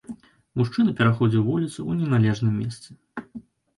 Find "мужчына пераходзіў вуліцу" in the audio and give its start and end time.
0.61-1.75